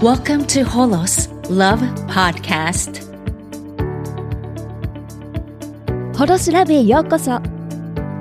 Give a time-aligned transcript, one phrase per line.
[0.00, 3.06] Welcome to Holos Love Podcast.
[6.16, 7.38] ホロスラブへようこそ。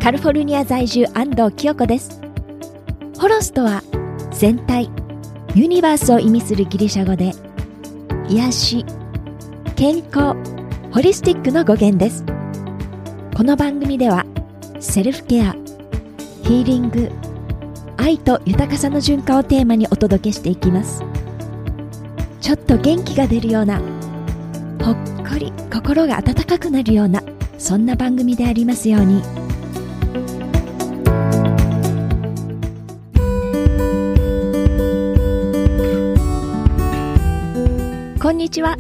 [0.02, 2.20] カリフォルニア在住安藤清子です。
[3.18, 3.82] ホロスとは
[4.32, 4.90] 全体
[5.56, 7.32] ユニバースを意味するギリシャ語で
[8.28, 8.86] 癒し
[9.78, 10.36] 健康
[10.92, 12.26] ホリスティックの語源です。
[13.38, 14.26] この番組では
[14.82, 15.54] セルフケア
[16.44, 17.10] ヒーリング
[17.96, 21.06] 愛と豊かさの循環をテーマにお届けしていきます。
[22.50, 23.78] ちょっと元気が出るような
[24.84, 27.22] ほっこり心が温かくなるような
[27.60, 29.22] そんな番組でありますように。
[38.20, 38.78] こんにちは。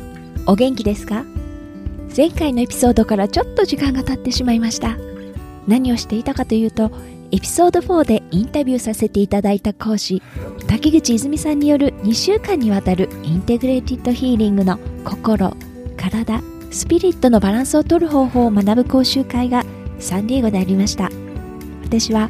[0.47, 1.23] お元気ですか？
[2.17, 4.97] 前回のエピソードからちょっと時間が経ってしまいました。
[5.67, 6.89] 何をしていたかというと
[7.31, 10.21] エピソード4でインタビューさせていただいた講師
[10.67, 15.55] 滝口泉さんによる2週間にわたる Integrated Healing の心
[15.97, 16.41] 体
[16.71, 19.63] スピリットのバランスを取る方法を学ぶ講習会が
[19.99, 21.09] サンディエゴでありました。
[21.83, 22.29] 私は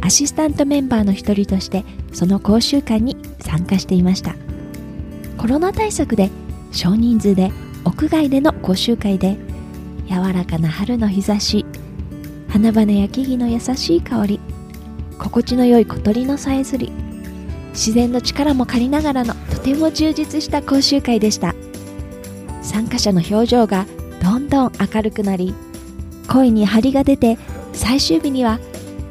[0.00, 4.34] アシスタントメンバーの一人としてその講習会に参加していました。
[5.36, 6.30] コロナ対策で
[6.72, 7.50] 少人数で
[7.84, 9.36] 屋外での講習会で
[10.08, 11.66] 柔らかな春の日差し
[12.52, 14.40] 花々や木々の優しい香り。
[15.18, 16.92] 心地の良い小鳥のさえずり。
[17.70, 21.54] 自然の力も借りながらのとても充実した講習会でした。
[22.62, 23.86] 参加者の表情が
[24.22, 25.52] どんどん明るくなり
[26.28, 27.36] 声に張りが出て
[27.72, 28.60] 最終日には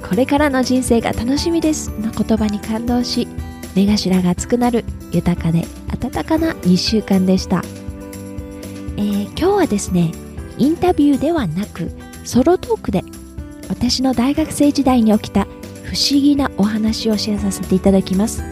[0.08, 3.28] これからの人生が楽しみですの言葉に感動し
[3.76, 7.62] 目頭が熱くなる豊かで温かな2週間でした、
[8.98, 10.12] えー、今日はですね
[10.58, 11.92] インタビューではなく
[12.24, 13.04] ソロトークで
[13.72, 15.46] 私の大学生時代に起きた
[15.86, 18.44] 不思議なお話をシェアさせていただきます。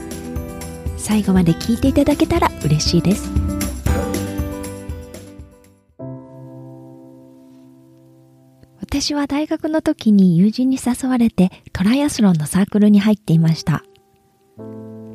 [0.98, 3.30] 最後まで聞いていただけたら嬉しいです。
[8.80, 13.84] 私は大学の時に友人に誘われてトライアスロンのサークルに入っていました。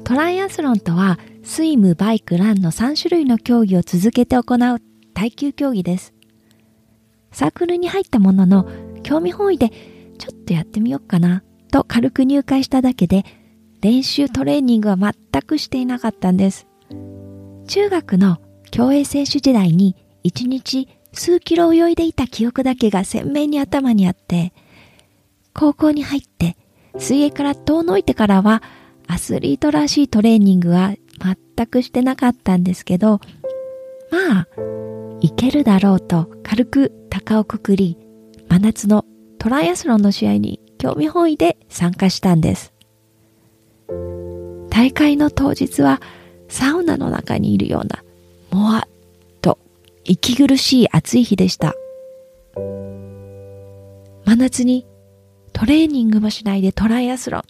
[0.04, 4.82] トライアスロンとはスイム、バイク、ランの3種類の競技を続けて行う
[5.14, 6.12] 耐久競技です。
[7.32, 8.68] サークルに入ったものの
[9.02, 13.24] 興味本位でちょっとやってみようかなと軽く入会しただけで
[13.80, 16.66] 練習トレーニングは全くしていなかったんです。
[17.66, 18.38] 中学の
[18.70, 24.52] 競泳選手時代に1日数キロ泳いでいた記憶だけが鮮明に頭にあって、
[25.52, 26.56] 高校に入って
[26.98, 28.62] 水泳から遠のいてからは
[29.06, 30.94] アスリートらしいトレーニングは
[31.56, 33.20] 全くしてなかったんですけど、
[34.10, 34.48] まあ、
[35.20, 37.98] いけるだろうと軽く高をくくり、
[38.48, 39.04] 真夏の
[39.44, 42.72] トライアスロンの試合に興味本位で参加したんです。
[44.70, 46.00] 大会の当日は
[46.48, 48.02] サウナの中にいるような、
[48.50, 49.58] もわっと
[50.02, 51.74] 息苦しい暑い日でした。
[54.24, 54.86] 真夏に
[55.52, 57.42] トレーニングもしないでトライアスロン。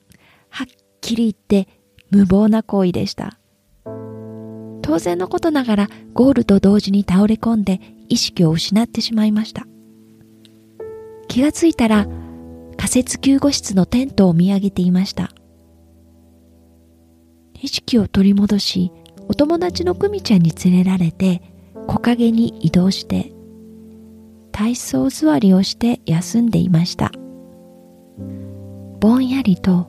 [0.51, 0.67] はっ
[1.01, 1.69] きり言って
[2.11, 3.39] 無謀な行為でした。
[4.83, 9.69] 当然のことながらゴールと同時に倒れ込んで意識を失ってしまいました。
[11.29, 12.07] 気がついたら
[12.77, 15.31] 仮設救護室のテントを見上げていました。
[17.61, 18.93] 意識を取り戻し、
[19.29, 21.41] お友達の久美ちゃんに連れられて
[21.87, 23.33] 木陰に移動して
[24.53, 27.11] 体操座りをして休んでいました
[29.01, 29.89] ぼんやりと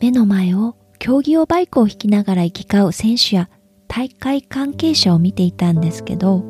[0.00, 3.48] 目の前を競技用バイクを引きながら行き交う選手や
[3.88, 6.44] 大会関係者を見ていたんですけど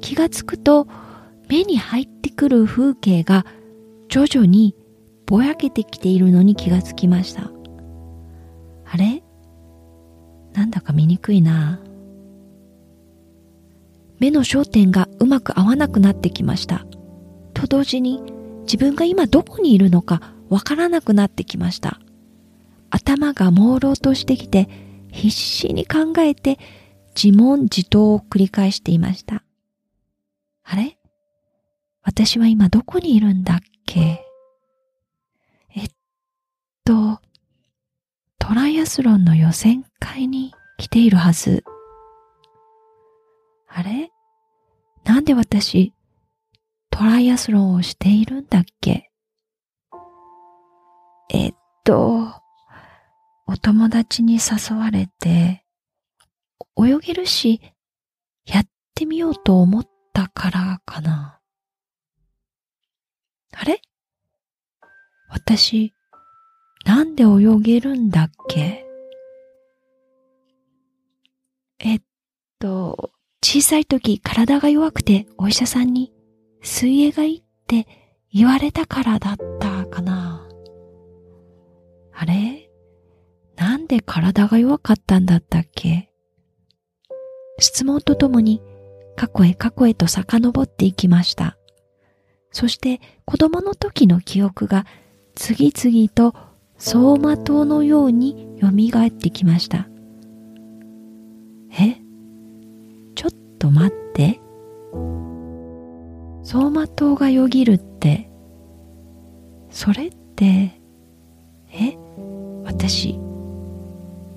[0.00, 0.86] 気がつくと
[1.52, 3.44] 目に入ってくる風景が
[4.08, 4.74] 徐々に
[5.26, 7.50] ぼやけてきているのに気がつきました
[8.86, 9.22] あれ？
[10.54, 11.78] なんだか見にくいな
[14.18, 16.86] 目の焦点がうまく合わなくなってきました。
[17.52, 18.22] と同時に
[18.62, 22.00] 自分が今どこにいるのかわからなくなってきました。
[22.88, 24.70] 頭が朦朧としてきて
[25.10, 26.58] 必死に考えて
[27.14, 29.42] 自問自答を繰り返していました。
[30.64, 30.96] あれ？
[32.04, 34.24] 私は今どこにいるんだっけ？
[35.74, 35.88] えっ
[36.84, 37.20] と、
[38.38, 41.64] トライアスロンの予選会に来ているはず。
[43.68, 44.10] あれ？
[45.04, 45.92] なんで私、
[46.90, 49.10] トライアスロンをしているんだっけ？
[51.30, 51.52] えっ
[51.84, 52.34] と、
[53.46, 55.64] お友達に誘われて、
[56.76, 57.60] 泳げるし、
[58.44, 58.64] やっ
[58.94, 61.38] てみようと思ったからかな。
[63.54, 63.80] あれ？
[65.30, 65.92] 私、
[66.84, 68.84] なんで泳げるんだっけ？
[71.78, 72.02] えっ
[72.58, 73.12] と、
[73.42, 76.12] 小さい時体が弱くてお医者さんに
[76.62, 77.88] 水泳がいいって
[78.32, 80.48] 言われたからだったかな。
[82.14, 82.70] あれ？
[83.56, 86.10] なんで体が弱かったんだったっけ？
[87.58, 88.62] 質問とともに
[89.16, 91.58] 過去へ過去へと遡っていきました。
[92.52, 94.86] そして子供の時の記憶が
[95.34, 96.34] 次々と
[96.76, 99.88] 走馬灯のように蘇ってきました。
[101.78, 101.96] え？
[103.14, 104.40] ちょっと待って。
[106.42, 108.28] 走馬灯がよぎるって、
[109.70, 110.78] それって、
[111.72, 111.96] え？
[112.64, 113.18] 私、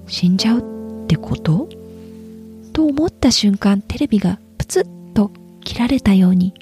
[0.08, 1.68] 死んじゃうってこと？
[2.72, 5.32] と思った瞬間、テレビがプツッと
[5.62, 6.54] 切られたように、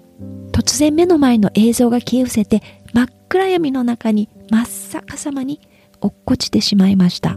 [0.53, 2.61] 突然目の前の映像が消え失せて、
[2.94, 5.59] 真っ暗闇の中に真っ逆さまに
[6.00, 7.31] 落っこちてしまいました。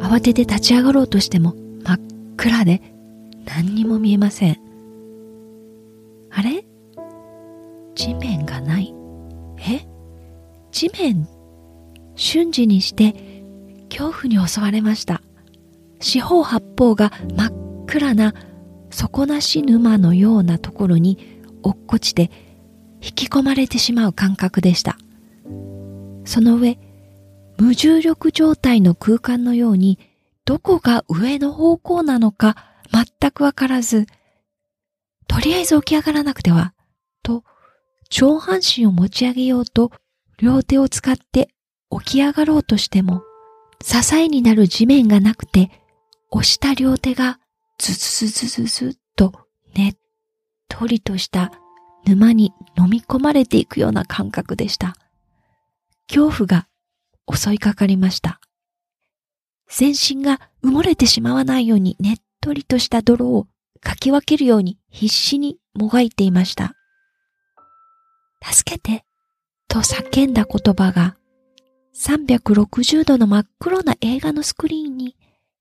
[0.00, 1.54] 慌てて立ち上がろうとしても
[1.84, 2.00] 真っ
[2.36, 2.80] 暗で
[3.44, 4.56] 何にも見えません。
[6.30, 6.64] あれ？
[7.94, 8.94] 地面がない。
[9.58, 9.86] え？
[10.72, 11.28] 地面？
[12.16, 13.14] 瞬時にして
[13.90, 15.20] 恐怖に襲われました。
[16.00, 17.52] 四方八方が真っ
[17.86, 18.34] 暗な
[18.90, 21.33] 底なし沼のようなところに
[21.64, 22.30] 落っこちて
[23.00, 24.96] 引き込まれてしまう感覚でした。
[26.24, 26.78] その上、
[27.58, 29.98] 無重力状態の空間のように
[30.44, 32.56] どこが上の方向なのか
[32.92, 34.06] 全くわからず、
[35.26, 36.74] とりあえず起き上がらなくては、
[37.22, 37.44] と
[38.10, 39.90] 上半身を持ち上げようと
[40.38, 41.48] 両手を使って
[41.90, 43.22] 起き上がろうとしても、
[43.82, 45.70] 支えになる地面がなくて、
[46.30, 47.38] 押した両手が
[47.78, 49.32] ズズズズズズっと
[49.74, 49.94] ね
[50.76, 51.52] とりとした
[52.04, 54.96] 沼に飲み込まれていくような感覚でした。
[56.08, 56.66] 恐怖が
[57.32, 58.40] 襲いかかりました。
[59.68, 63.46] 全身が埋もれてしまわないようにねっとりとした泥を
[63.80, 66.74] かき分けるように必死にもがいていました。
[68.42, 69.04] 助けて
[69.68, 71.16] と叫んだ言葉が
[71.94, 75.16] 360度の真っ黒な映画のスクリーンに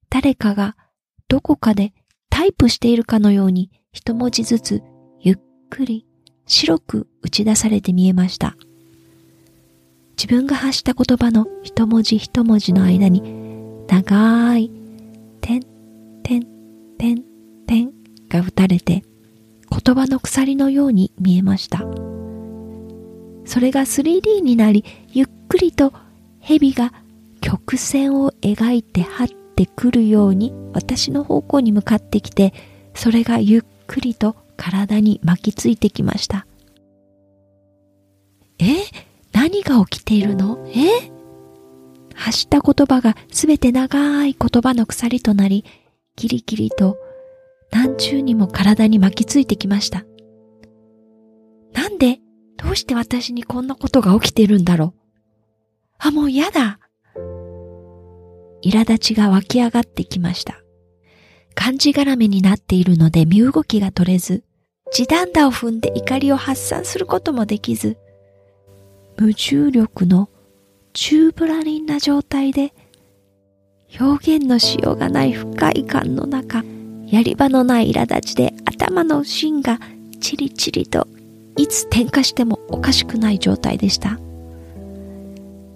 [0.10, 0.76] 誰かが
[1.28, 1.94] どこかで
[2.32, 4.84] タイプしているかのように一文字ずつ
[5.74, 6.06] くり
[6.46, 8.56] 白く打ち出されて見えました。
[10.16, 13.24] 自分が発した言葉の一文字一文字の間に
[13.88, 14.70] 長い
[15.42, 15.62] 点、
[16.22, 16.44] 点、
[17.00, 17.24] 点、
[17.66, 17.92] 点
[18.30, 19.04] が打たれて
[19.72, 21.80] 言葉の鎖のように見えました。
[23.46, 25.92] それが 3D になりゆっくりと
[26.40, 26.94] 蛇が
[27.42, 32.54] 曲線を描いて張ってくるように私の方向に向かってきて、
[32.94, 36.46] それがゆっくりと体に巻きついてきました。
[38.60, 38.66] え？
[39.32, 40.66] 何が起きているの？
[40.70, 41.12] え？
[42.16, 45.66] 発した言葉がすべて長い言葉の鎖となり、
[46.16, 46.98] ギリギリと
[47.72, 50.06] 何重にも体に巻きついてきました。
[51.74, 52.20] なんで
[52.58, 55.00] どうして私にこんなことが起きているんだろう？
[55.98, 56.80] あ、もう嫌だ。
[58.64, 60.63] 苛立ちが湧き上がってきました。
[61.56, 64.44] 漢字がらめになっているので身動きが取れず、
[64.92, 67.98] 地団打を踏んで怒りを発散することもできず、
[69.18, 70.30] 無重力の
[70.94, 72.74] チューブラリンな状態で、
[74.00, 76.64] 表現のしようがない不快感の中、
[77.08, 79.80] やり場のない苛立ちで頭の芯が
[80.20, 81.08] チリチリと
[81.58, 84.20] いつ点火してもおかしくない状態でした。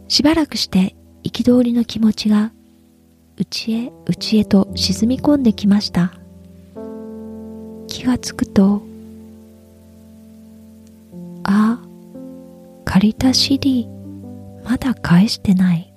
[0.07, 2.51] しばらくして憤りの気持ちが
[3.37, 6.11] 内へ内へと沈み込んできました。
[7.87, 8.81] 気がつくと
[11.43, 11.79] あ
[12.83, 13.87] 借りた CD
[14.63, 15.93] まだ返してない。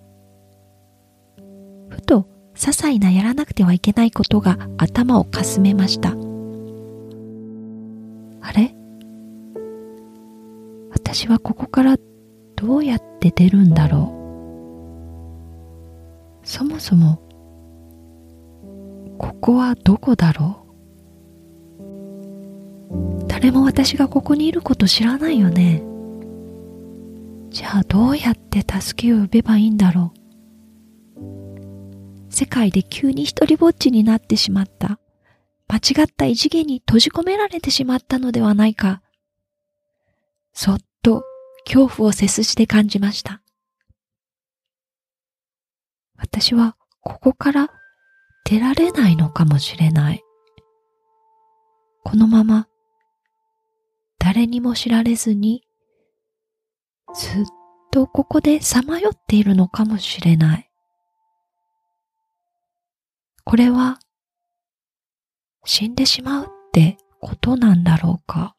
[1.88, 6.10] ふと些細なやらなくてはいけないことが頭をかすめました。
[8.42, 8.74] あれ？
[10.92, 11.96] 私はここから
[12.56, 14.14] どうやって出るんだろ
[16.44, 16.46] う。
[16.46, 17.20] そもそも
[19.20, 20.66] ここはどこだろ
[21.78, 23.26] う？
[23.28, 25.82] 誰も私がここにいること知らないよね。
[27.50, 30.14] じゃあどうやって助けを呼べばいいんだろ
[31.18, 31.20] う？
[32.30, 34.98] 世界で急に一りぼっちになってしまった。
[35.68, 39.02] 間違った異次元に閉じ込められてしまったのではないか。
[40.54, 41.24] そっと
[41.66, 43.42] 恐怖を背筋で感じました。
[46.16, 47.70] 私はここから
[48.50, 50.24] 出られないのかもしれない。
[52.02, 52.66] このまま
[54.18, 55.62] 誰にも知られずに
[57.14, 57.44] ずっ
[57.92, 60.68] とここでさまよっているのかもしれない。
[63.44, 64.00] これは
[65.64, 68.56] 死んでしまうってことなんだろうか。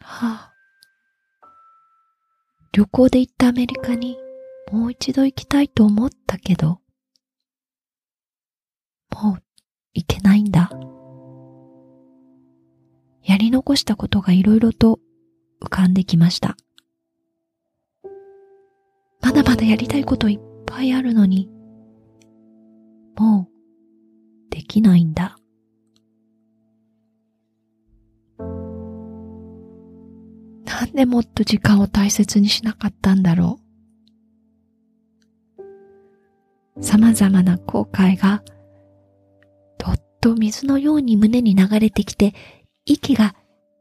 [0.00, 0.52] はあ、
[2.72, 4.23] 旅行で行ったアメリカに
[4.72, 6.80] もう一度行きたいと思ったけど、
[9.12, 9.42] もう
[9.92, 10.70] 行けないんだ。
[13.22, 14.98] やり残したことがいろいろと
[15.62, 16.56] 浮かんできました。
[19.20, 21.48] まだまだやりたいこといっぱいあるのに、
[23.16, 25.36] もうできないんだ。
[30.66, 33.63] なんでもっと時間を大切にしなかったんだろう。
[37.12, 38.42] 様々な後悔が
[39.78, 42.32] どっと水のように胸に流れてきて
[42.86, 43.34] 息が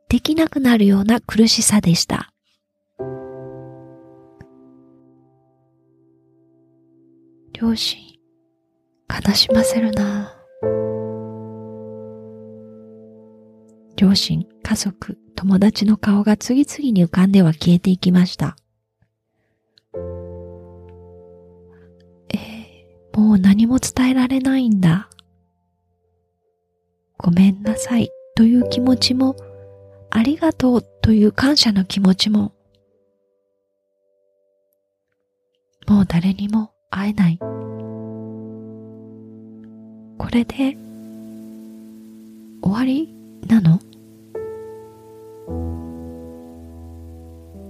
[0.10, 2.32] できなくなるような苦しさでした。
[7.54, 8.00] 両親、
[9.08, 10.36] 悲しませるな
[13.96, 18.58] 両親、家族、友達の顔が次々に浮かんでは消えていきました。
[23.16, 25.10] もう何も伝えられないんだ。
[27.18, 29.36] ごめんなさいという気持ちも、
[30.10, 32.54] ありがとうという感謝の気持ちも、
[35.88, 37.38] もう誰にも会えない。
[40.18, 40.78] これで
[42.62, 43.14] 終わり
[43.48, 43.80] なの？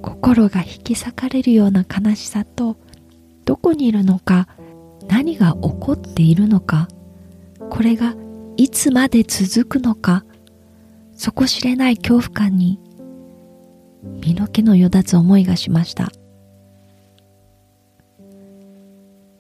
[0.01, 2.77] 心が引き裂かれるような悲しさと
[3.45, 4.47] どこにいるのか
[5.07, 6.88] 何が起こっているのか
[7.69, 8.15] これが
[8.57, 10.24] いつまで続くのか
[11.15, 12.79] 底知れない恐怖感に
[14.03, 16.12] 身の毛のよだつ思いがしました。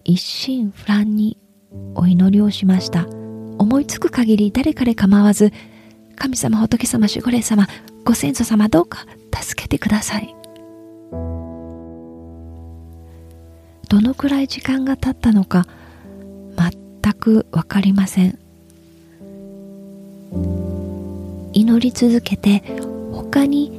[0.05, 1.37] 一心不乱に
[1.95, 3.07] お祈りをしました。
[3.57, 5.51] 思いつく限り誰かで構わず
[6.15, 7.67] 神様仏様守護霊様
[8.03, 10.35] ご先祖様どうか助けてください。
[13.93, 15.67] どのくらい時間が経ったのか
[16.57, 18.39] 全くわかりません。
[21.53, 22.63] 祈り続けて
[23.11, 23.71] 他に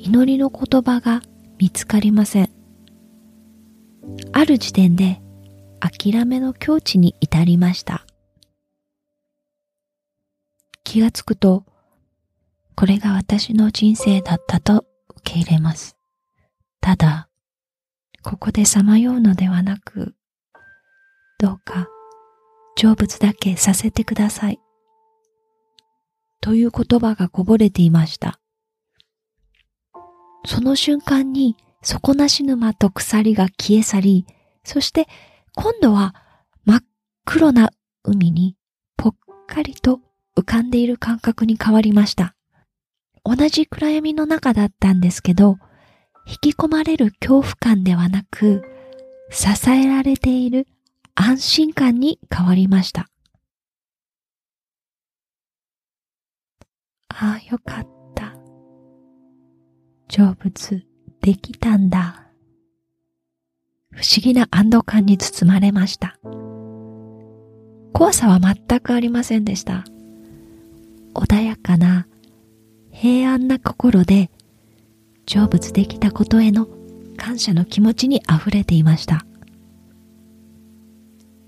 [0.00, 1.22] 祈りの言葉が
[1.56, 2.50] 見つかりません。
[4.32, 5.20] ある時点で
[5.78, 8.04] 諦めの境地に至りました。
[10.82, 11.64] 気がつくと
[12.74, 15.96] これが私の人生だったと受け入れます。
[16.80, 17.27] ただ
[18.22, 20.14] ここでさまようのではなく
[21.38, 21.88] どうか
[22.76, 24.60] 成仏だけさせてください
[26.40, 28.40] という言葉がこぼれていました。
[30.44, 34.26] その瞬間に底なし沼と鎖が消え去り、
[34.64, 35.06] そして
[35.54, 36.14] 今度は
[36.64, 36.80] 真っ
[37.24, 37.70] 黒な
[38.04, 38.56] 海に
[38.96, 40.00] ぽっかりと
[40.36, 42.34] 浮かんでいる感覚に変わりました。
[43.24, 45.58] 同じ暗闇の中だったんですけど、
[46.28, 48.62] 引き込まれる恐怖感ではなく、
[49.30, 50.66] 支えられている
[51.14, 53.08] 安心感に変わりました。
[57.08, 58.34] ああ、よかった。
[60.10, 60.84] 成仏
[61.22, 62.26] できたんだ。
[63.90, 66.18] 不思議な安堵感に包まれました。
[67.94, 69.84] 怖さは全くありませんでした。
[71.14, 72.06] 穏やかな
[72.92, 74.30] 平安な心で
[75.28, 76.66] 成仏できたことへの
[77.18, 79.26] 感謝の気持ちに溢れていました。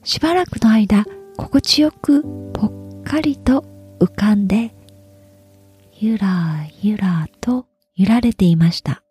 [0.04, 1.06] しばらくの間、
[1.38, 2.22] 心地よく
[2.52, 3.64] ぽっかりと
[3.98, 4.74] 浮かんで
[5.94, 9.02] ゆらゆらと揺られていました。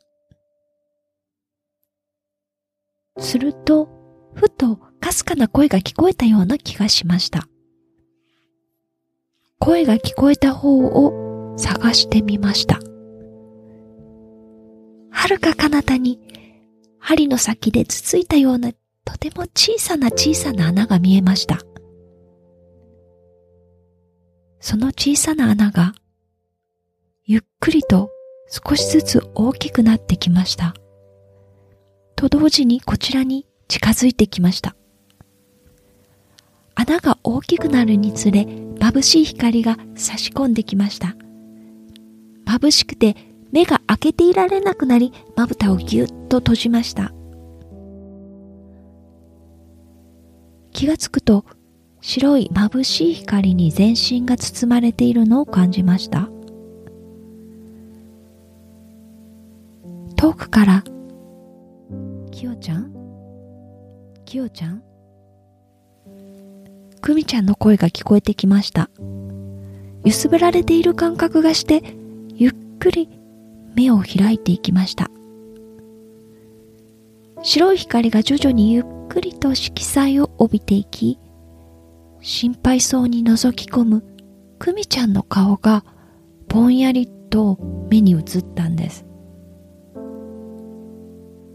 [3.18, 3.90] すると、
[4.36, 7.48] ふとかすかな声が聞こえたような気がしました。
[9.58, 12.80] 声が聞こえた方を探してみました。
[15.30, 16.20] 遥か彼方に
[16.98, 18.72] 針の先でつついたような
[19.06, 21.60] とても小さな小さな穴が見えました。
[24.60, 25.94] その小さな穴が
[27.26, 28.10] ゆっくりと
[28.50, 30.74] 少しずつ大きくなってきました。
[32.16, 34.76] と同時にこちらに近づいてきました。
[36.74, 41.16] 穴が大きくなるにつれ眩しい光が差し込んできました。
[42.46, 47.12] 眩しくて目が開けていられなくなりまぶたをぎゅっと閉じました。
[50.72, 51.46] 気がつくと
[52.01, 56.29] 白い眩しい光に全身が包まれているのを感じました。
[60.15, 60.84] 遠くから、
[62.32, 62.94] きよちゃん？
[64.25, 64.84] きよちゃん？
[67.01, 68.89] クミちゃんの声が聞こえてきました
[70.03, 71.82] 揺すぶられている感覚がして
[72.36, 73.10] ゆっくり
[73.80, 75.10] 目を開いていきました。
[77.42, 81.18] 白い光が徐々にゆっくりと色彩を帯びていき
[82.20, 84.04] 心配そうに覗き込む
[84.60, 85.86] クミちゃんの顔が
[86.50, 87.58] ぼんやりと
[87.90, 88.24] 目に映っ
[88.56, 89.06] たんです。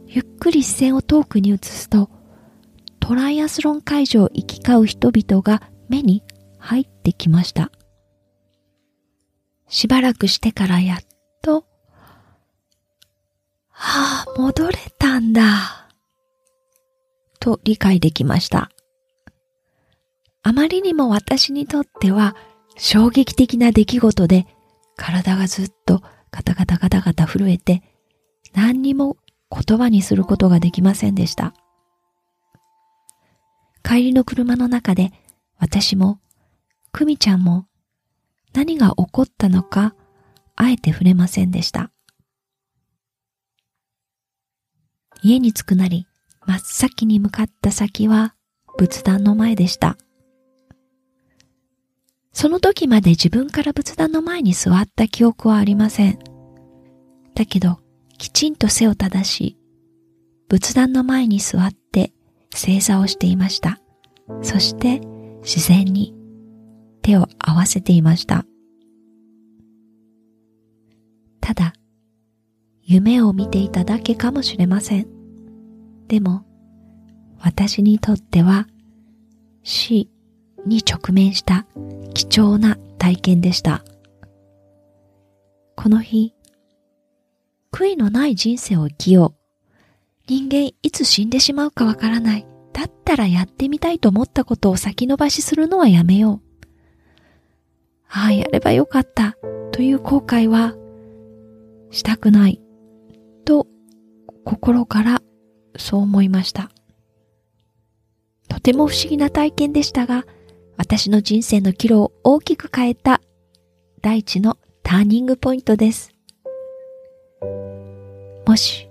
[0.07, 2.09] ゆっくり視線を遠くに移すと
[3.01, 6.23] トライアスロン会場を行き交う人々が目に
[6.59, 7.71] 入ってきました。
[9.69, 10.99] しばらくしてからやっ
[11.43, 11.67] と
[13.75, 15.89] はあ戻れたんだ
[17.41, 18.71] と理解できました
[20.43, 22.37] あまりにも私にとっては
[22.77, 24.47] 衝撃的な出来事で
[24.97, 27.83] 体がずっとガタガタガタガタ震えて
[28.55, 29.17] 何にも
[29.51, 31.55] 言葉にすることができませんでした。
[33.85, 35.13] 帰りの車の中で
[35.59, 36.19] 私も
[36.91, 37.67] クミちゃんも
[38.55, 39.95] 何が起こったのか
[40.57, 41.91] あえて触れませんでした。
[45.25, 46.07] 家に着くなり
[46.45, 48.35] 真っ先に向かった先は
[48.77, 49.97] 仏壇の前でした。
[52.33, 56.19] その時まで自分から仏壇の前に座った記憶はありません。
[57.35, 57.79] だけど、
[58.19, 59.59] きちんと背を正し、
[60.49, 62.13] 仏壇の前に座って
[62.55, 63.81] 正座をしていました。
[64.43, 65.01] そして
[65.43, 66.15] 自然に
[67.01, 68.45] 手を合わせていました。
[71.41, 71.73] ただ、
[72.83, 75.14] 夢を見ていただけかもしれません。
[76.09, 76.45] でも、
[77.41, 78.67] 私にとっては
[79.63, 80.11] 死
[80.67, 81.67] に直面した
[82.15, 83.85] 貴重な体験でした。
[85.77, 86.35] この日、
[87.73, 89.45] 悔いのない人生を生きよう。
[90.27, 92.47] 人間いつ死んでしまうかわからない。
[92.73, 96.67] だったらやってみたいと思ったことを先延ばしするのはやめよう。
[98.09, 99.37] ああ、やればよかった
[99.73, 100.75] という後悔は
[101.91, 102.61] したくない
[103.45, 103.67] と
[104.45, 105.23] 心から
[105.77, 106.71] そう思いました。
[108.49, 110.25] とても不思議な体験でしたが、
[110.77, 113.21] 私の人生の岐路を大きく変えた
[114.01, 116.13] 第一のターニングポイントです。
[118.47, 118.89] もし、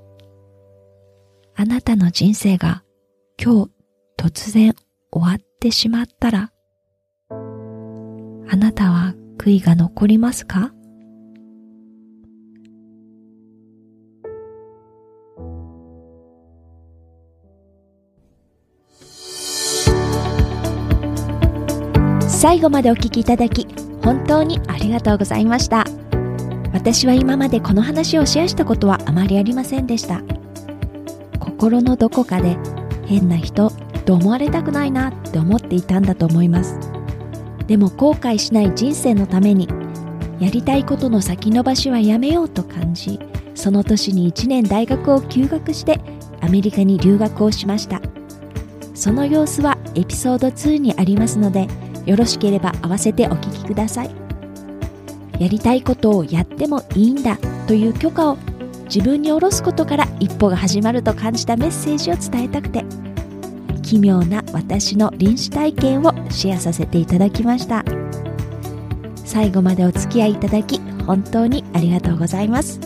[1.55, 2.83] あなたの人生が
[3.41, 3.71] 今日
[4.17, 4.73] 突然
[5.11, 6.51] 終わってしまったら、
[7.29, 10.73] あなたは悔いが残りますか？
[22.43, 23.65] 最後までお聞きいただき
[24.03, 25.85] 本当にありがとうございました。
[26.73, 30.21] 私は今までこの話をシェアしたことはあまりありませんでした。
[31.39, 32.57] 心のどこかで
[33.05, 33.69] 変な人
[34.05, 36.77] と思われたくないなって思っていたんだと思います。
[37.65, 39.69] でも後悔しない人生のために
[40.41, 43.21] やりたいことの先延ばしはやめようと感じ
[43.55, 46.01] その年に1年大学を休学して
[46.41, 48.01] アメリカに留学をしました。
[48.93, 51.69] その様子はエピソード2にありますので
[52.05, 54.11] よろしければ合わせてお聞きください。
[55.39, 57.37] やりたいことをやってもいいんだ
[57.67, 58.37] という許可を
[58.85, 62.85] 自分に下ろすことから一歩が始まると感じたメッセージを伝えたくて
[63.81, 67.83] 奇妙な私の臨死体験をシェアさせていただきました。
[69.25, 72.79] 最後までお付き合いいただき本当にありがとうございます。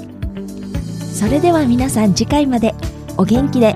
[1.14, 2.74] それでは皆さん次回まで
[3.18, 3.76] お元気で